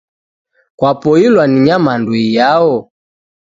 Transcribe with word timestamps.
Kwapoilwa 0.77 1.43
ni 1.47 1.59
nyamandu 1.59 2.11
iyao? 2.23 2.77